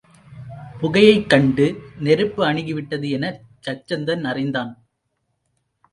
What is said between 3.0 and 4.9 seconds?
எனச் சச்சந்தன் அறிந்தான்.